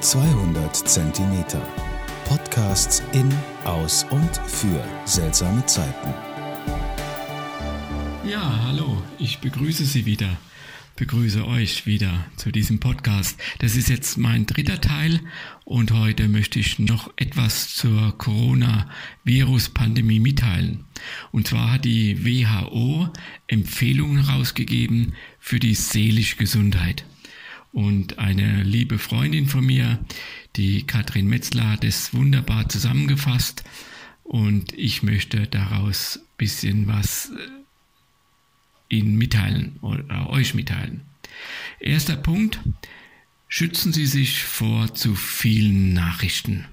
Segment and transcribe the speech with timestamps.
[0.00, 1.62] 200 Zentimeter.
[2.26, 3.32] Podcasts in,
[3.64, 6.12] aus und für seltsame Zeiten.
[8.28, 10.36] Ja, hallo, ich begrüße Sie wieder,
[10.96, 13.40] begrüße euch wieder zu diesem Podcast.
[13.60, 15.20] Das ist jetzt mein dritter Teil
[15.64, 20.84] und heute möchte ich noch etwas zur Corona-Virus-Pandemie mitteilen.
[21.32, 23.08] Und zwar hat die WHO
[23.46, 27.06] Empfehlungen herausgegeben für die seelische Gesundheit.
[27.72, 29.98] Und eine liebe Freundin von mir,
[30.56, 33.64] die Katrin Metzler, hat es wunderbar zusammengefasst.
[34.22, 41.02] Und ich möchte daraus ein bisschen was äh, Ihnen mitteilen oder euch mitteilen.
[41.80, 42.60] Erster Punkt.
[43.48, 46.66] Schützen Sie sich vor zu vielen Nachrichten.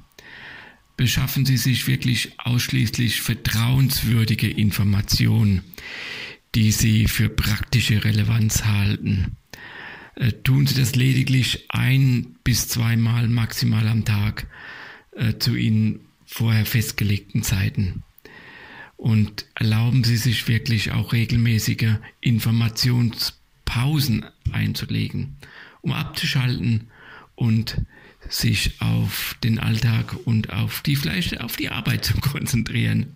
[0.98, 5.62] Beschaffen Sie sich wirklich ausschließlich vertrauenswürdige Informationen,
[6.56, 9.38] die Sie für praktische Relevanz halten.
[10.16, 14.46] Äh, tun Sie das lediglich ein bis zweimal maximal am Tag
[15.12, 18.04] äh, zu Ihnen vorher festgelegten Zeiten.
[18.96, 25.38] Und erlauben Sie sich wirklich auch regelmäßige Informationspausen einzulegen,
[25.82, 26.90] um abzuschalten
[27.36, 27.82] und
[28.30, 33.16] sich auf den Alltag und auf die vielleicht auf die Arbeit zu konzentrieren.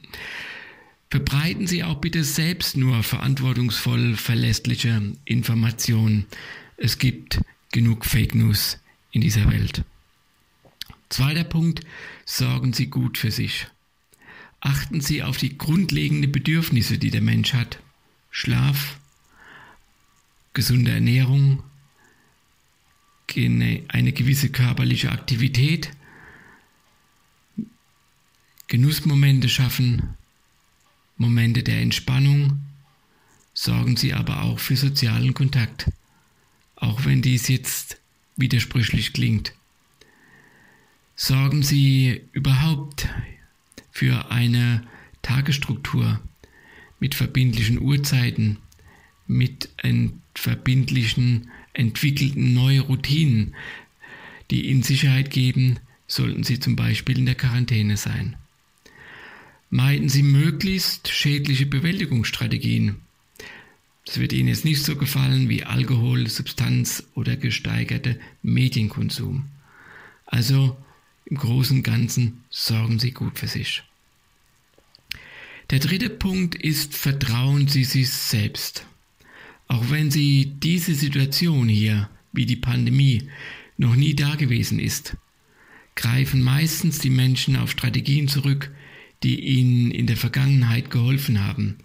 [1.10, 6.26] Verbreiten Sie auch bitte selbst nur verantwortungsvoll verlässliche Informationen,
[6.78, 8.80] es gibt genug Fake News
[9.12, 9.84] in dieser Welt.
[11.10, 11.82] Zweiter Punkt,
[12.26, 13.68] sorgen Sie gut für sich.
[14.60, 17.80] Achten Sie auf die grundlegenden Bedürfnisse, die der Mensch hat.
[18.30, 19.00] Schlaf,
[20.54, 21.64] gesunde Ernährung,
[23.36, 25.92] eine gewisse körperliche Aktivität,
[28.68, 30.16] Genussmomente schaffen,
[31.18, 32.60] Momente der Entspannung,
[33.54, 35.90] sorgen Sie aber auch für sozialen Kontakt
[36.78, 37.98] auch wenn dies jetzt
[38.38, 39.54] widersprüchlich klingt.
[41.16, 43.10] Sorgen Sie überhaupt
[43.92, 44.84] für eine
[45.24, 46.22] Tagesstruktur
[47.00, 48.58] mit verbindlichen Uhrzeiten,
[49.26, 49.70] mit
[50.36, 53.56] verbindlichen, entwickelten neuen Routinen,
[54.52, 58.36] die Ihnen Sicherheit geben, sollten Sie zum Beispiel in der Quarantäne sein.
[59.70, 63.02] Meiden Sie möglichst schädliche Bewältigungsstrategien,
[64.08, 69.48] das wird Ihnen jetzt nicht so gefallen wie Alkohol, Substanz oder gesteigerter Medienkonsum.
[70.26, 70.78] Also
[71.26, 73.84] im Großen und Ganzen sorgen Sie gut für sich.
[75.72, 78.86] Der dritte Punkt ist, vertrauen Sie sich selbst.
[79.68, 83.28] Auch wenn Sie diese Situation hier, wie die Pandemie,
[83.76, 85.18] noch nie dagewesen ist,
[85.96, 88.72] greifen meistens die Menschen auf Strategien zurück,
[89.24, 91.80] die ihnen in der Vergangenheit geholfen haben,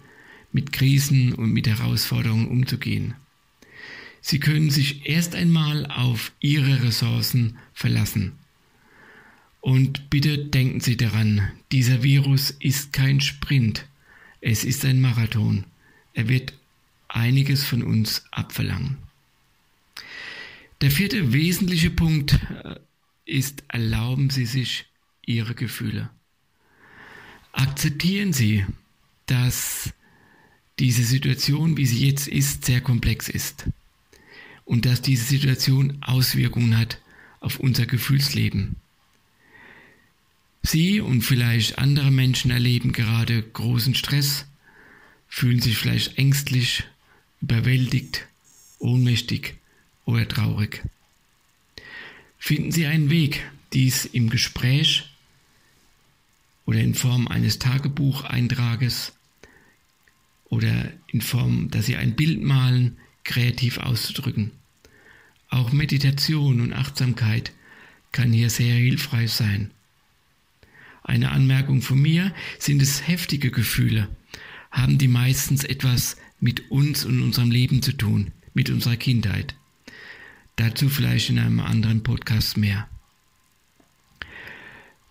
[0.53, 3.15] mit Krisen und mit Herausforderungen umzugehen.
[4.21, 8.33] Sie können sich erst einmal auf Ihre Ressourcen verlassen.
[9.59, 13.85] Und bitte denken Sie daran, dieser Virus ist kein Sprint,
[14.39, 15.65] es ist ein Marathon.
[16.13, 16.53] Er wird
[17.07, 18.97] einiges von uns abverlangen.
[20.81, 22.75] Der vierte wesentliche Punkt äh,
[23.25, 24.85] ist, erlauben Sie sich
[25.25, 26.09] Ihre Gefühle.
[27.53, 28.65] Akzeptieren Sie,
[29.27, 29.93] dass
[30.79, 33.65] diese Situation, wie sie jetzt ist, sehr komplex ist.
[34.65, 36.99] Und dass diese Situation Auswirkungen hat
[37.39, 38.77] auf unser Gefühlsleben.
[40.63, 44.45] Sie und vielleicht andere Menschen erleben gerade großen Stress,
[45.27, 46.85] fühlen sich vielleicht ängstlich,
[47.41, 48.25] überwältigt,
[48.79, 49.55] ohnmächtig
[50.05, 50.83] oder traurig.
[52.39, 55.09] Finden Sie einen Weg, dies im Gespräch
[56.65, 59.11] oder in Form eines Tagebucheintrages
[60.53, 64.51] oder in Form, dass sie ein Bild malen, kreativ auszudrücken.
[65.49, 67.51] Auch Meditation und Achtsamkeit
[68.11, 69.71] kann hier sehr hilfreich sein.
[71.03, 74.07] Eine Anmerkung von mir, sind es heftige Gefühle,
[74.71, 79.55] haben die meistens etwas mit uns und unserem Leben zu tun, mit unserer Kindheit.
[80.55, 82.87] Dazu vielleicht in einem anderen Podcast mehr.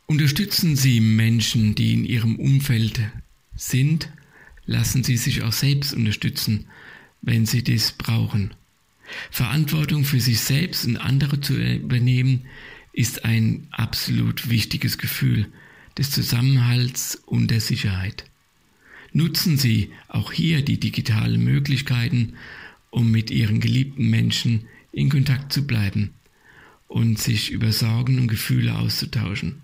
[0.07, 3.01] Unterstützen Sie Menschen, die in Ihrem Umfeld
[3.57, 4.09] sind
[4.67, 6.67] Lassen Sie sich auch selbst unterstützen,
[7.21, 8.55] wenn Sie dies brauchen.
[9.31, 12.47] Verantwortung für sich selbst und andere zu übernehmen,
[12.93, 15.47] ist ein absolut wichtiges Gefühl
[15.99, 18.25] des Zusammenhalts und der Sicherheit.
[19.13, 22.35] Nutzen Sie auch hier die digitalen Möglichkeiten,
[22.91, 26.11] um mit Ihren geliebten Menschen in Kontakt zu bleiben
[26.89, 29.63] und sich über Sorgen und Gefühle auszutauschen.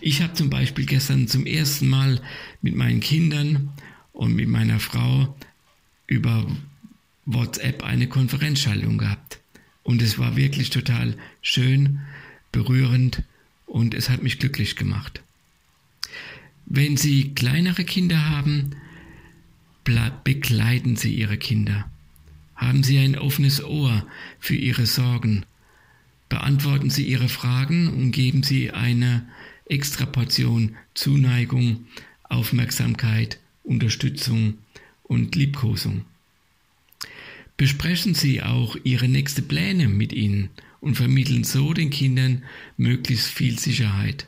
[0.00, 2.20] Ich habe zum Beispiel gestern zum ersten Mal
[2.62, 3.70] mit meinen Kindern
[4.18, 5.32] und mit meiner Frau
[6.08, 6.44] über
[7.24, 9.38] WhatsApp eine Konferenzschaltung gehabt.
[9.84, 12.00] Und es war wirklich total schön,
[12.50, 13.22] berührend
[13.64, 15.22] und es hat mich glücklich gemacht.
[16.66, 18.74] Wenn Sie kleinere Kinder haben,
[20.24, 21.88] begleiten Sie Ihre Kinder.
[22.56, 24.04] Haben Sie ein offenes Ohr
[24.40, 25.46] für Ihre Sorgen.
[26.28, 29.28] Beantworten Sie Ihre Fragen und geben Sie eine
[29.64, 31.86] extra Portion Zuneigung,
[32.24, 33.38] Aufmerksamkeit,
[33.68, 34.58] Unterstützung
[35.02, 36.04] und Liebkosung.
[37.56, 40.50] Besprechen Sie auch Ihre nächsten Pläne mit ihnen
[40.80, 42.44] und vermitteln so den Kindern
[42.76, 44.26] möglichst viel Sicherheit.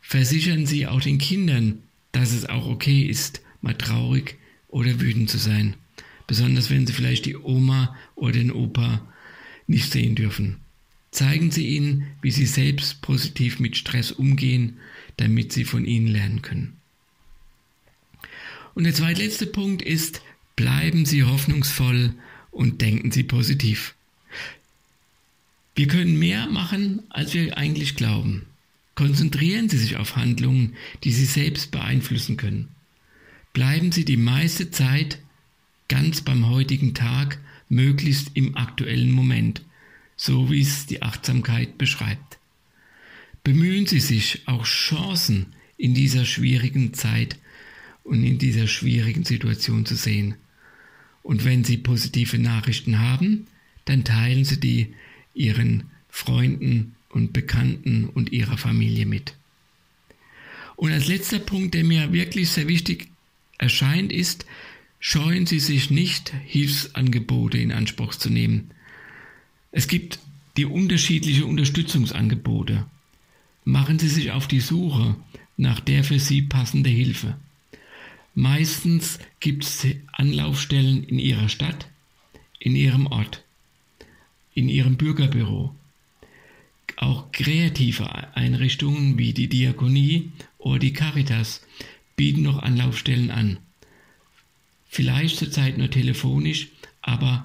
[0.00, 1.82] Versichern Sie auch den Kindern,
[2.12, 4.36] dass es auch okay ist, mal traurig
[4.68, 5.74] oder wütend zu sein,
[6.26, 9.06] besonders wenn Sie vielleicht die Oma oder den Opa
[9.66, 10.56] nicht sehen dürfen.
[11.12, 14.78] Zeigen Sie ihnen, wie Sie selbst positiv mit Stress umgehen,
[15.16, 16.79] damit Sie von ihnen lernen können.
[18.74, 20.22] Und der zweitletzte Punkt ist,
[20.56, 22.14] bleiben Sie hoffnungsvoll
[22.50, 23.94] und denken Sie positiv.
[25.74, 28.46] Wir können mehr machen, als wir eigentlich glauben.
[28.94, 30.74] Konzentrieren Sie sich auf Handlungen,
[31.04, 32.68] die Sie selbst beeinflussen können.
[33.52, 35.18] Bleiben Sie die meiste Zeit
[35.88, 37.38] ganz beim heutigen Tag,
[37.68, 39.62] möglichst im aktuellen Moment,
[40.16, 42.38] so wie es die Achtsamkeit beschreibt.
[43.42, 45.46] Bemühen Sie sich, auch Chancen
[45.76, 47.38] in dieser schwierigen Zeit
[48.04, 50.34] und in dieser schwierigen Situation zu sehen.
[51.22, 53.46] Und wenn Sie positive Nachrichten haben,
[53.84, 54.94] dann teilen Sie die
[55.34, 59.34] Ihren Freunden und Bekannten und Ihrer Familie mit.
[60.76, 63.08] Und als letzter Punkt, der mir wirklich sehr wichtig
[63.58, 64.46] erscheint, ist,
[64.98, 68.70] scheuen Sie sich nicht, Hilfsangebote in Anspruch zu nehmen.
[69.72, 70.18] Es gibt
[70.56, 72.86] die unterschiedlichen Unterstützungsangebote.
[73.64, 75.16] Machen Sie sich auf die Suche
[75.56, 77.36] nach der für Sie passende Hilfe.
[78.40, 81.88] Meistens gibt es Anlaufstellen in Ihrer Stadt,
[82.58, 83.44] in Ihrem Ort,
[84.54, 85.74] in Ihrem Bürgerbüro.
[86.96, 91.66] Auch kreative Einrichtungen wie die Diakonie oder die Caritas
[92.16, 93.58] bieten noch Anlaufstellen an.
[94.88, 96.68] Vielleicht zurzeit nur telefonisch,
[97.02, 97.44] aber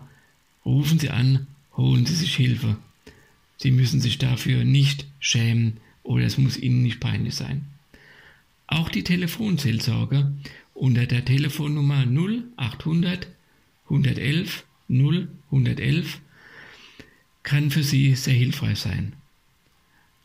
[0.64, 1.46] rufen Sie an,
[1.76, 2.78] holen Sie sich Hilfe.
[3.58, 7.66] Sie müssen sich dafür nicht schämen oder es muss Ihnen nicht peinlich sein.
[8.68, 10.32] Auch die Telefonseelsorge
[10.76, 13.28] unter der Telefonnummer 0800
[13.86, 16.20] 111 0 111
[17.42, 19.14] kann für Sie sehr hilfreich sein.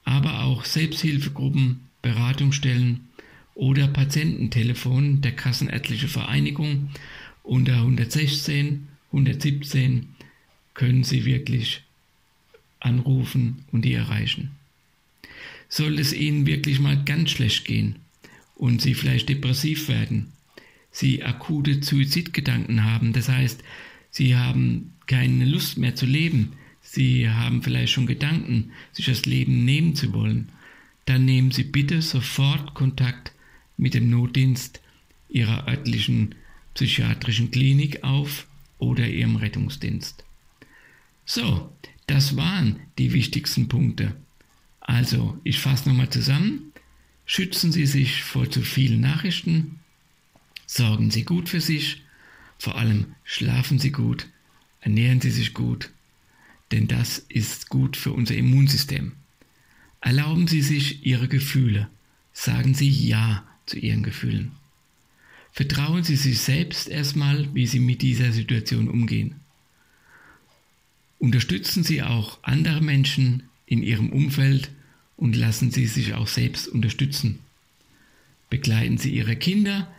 [0.05, 3.09] Aber auch Selbsthilfegruppen, Beratungsstellen
[3.55, 6.91] oder Patiententelefon der Kassenärztliche Vereinigung
[7.43, 10.09] unter 116 117
[10.75, 11.83] können Sie wirklich
[12.81, 14.53] anrufen und die erreichen.
[15.69, 17.97] Soll es Ihnen wirklich mal ganz schlecht gehen
[18.57, 20.33] und Sie vielleicht depressiv werden,
[20.91, 23.63] Sie akute Suizidgedanken haben, das heißt,
[24.11, 26.53] Sie haben keine Lust mehr zu leben,
[26.83, 30.49] Sie haben vielleicht schon Gedanken, sich das Leben nehmen zu wollen,
[31.05, 33.33] dann nehmen Sie bitte sofort Kontakt
[33.77, 34.81] mit dem Notdienst
[35.29, 36.35] Ihrer örtlichen
[36.75, 38.47] psychiatrischen Klinik auf
[38.79, 40.25] oder Ihrem Rettungsdienst.
[41.25, 41.73] So,
[42.07, 44.17] das waren die wichtigsten Punkte.
[44.81, 46.73] Also, ich fasse nochmal zusammen.
[47.25, 49.79] Schützen Sie sich vor zu vielen Nachrichten.
[50.73, 52.01] Sorgen Sie gut für sich.
[52.57, 54.29] Vor allem schlafen Sie gut.
[54.81, 55.91] Ernähren Sie sich gut.
[56.71, 59.11] Denn das ist gut für unser Immunsystem.
[60.01, 61.89] Erlauben Sie sich Ihre Gefühle.
[62.33, 64.53] Sagen Sie Ja zu Ihren Gefühlen.
[65.51, 69.35] Vertrauen Sie sich selbst erstmal, wie Sie mit dieser Situation umgehen.
[71.19, 74.71] Unterstützen Sie auch andere Menschen in Ihrem Umfeld
[75.17, 77.41] und lassen Sie sich auch selbst unterstützen.
[78.51, 79.93] Begleiten Sie Ihre Kinder,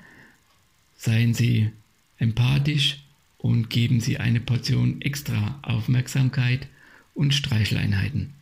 [1.02, 1.72] seien Sie
[2.20, 3.00] empathisch
[3.40, 6.68] und geben Sie eine Portion extra Aufmerksamkeit
[7.16, 8.34] und Streicheleinheiten.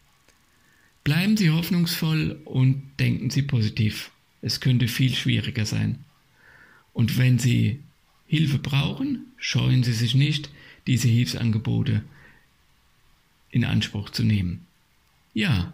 [1.05, 4.11] Bleiben Sie hoffnungsvoll und denken Sie positiv.
[4.41, 5.99] Es könnte viel schwieriger sein.
[6.91, 7.79] Und wenn Sie
[8.27, 10.49] Hilfe brauchen, scheuen Sie sich nicht,
[10.85, 12.03] diese Hilfsangebote
[13.51, 14.65] in Anspruch zu nehmen.
[15.33, 15.71] Ja,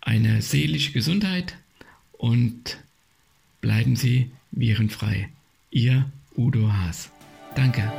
[0.00, 1.56] eine seelische Gesundheit
[2.12, 2.78] und
[3.60, 5.30] bleiben Sie virenfrei.
[5.70, 7.10] Ihr Udo Haas.
[7.56, 7.92] Danke.